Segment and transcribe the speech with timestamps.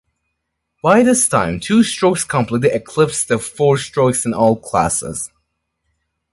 [0.81, 5.29] By this time, two-strokes completely eclipsed the four-strokes in all classes.